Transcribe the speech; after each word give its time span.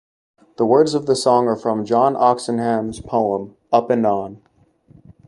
The 0.57 0.65
words 0.65 0.95
of 0.95 1.05
the 1.05 1.15
song 1.15 1.45
are 1.47 1.55
from 1.55 1.85
John 1.85 2.15
Oxenham's 2.15 2.99
poem 3.01 3.55
"Up 3.71 3.91
and 3.91 4.03
On". 4.07 4.41